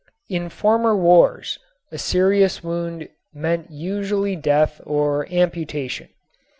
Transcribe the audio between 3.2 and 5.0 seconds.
meant usually death